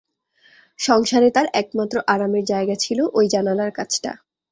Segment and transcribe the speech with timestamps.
[0.79, 4.11] সংসারে তার একমাত্র আরামের জায়গা ছিল ঐ জানালার কাছটা।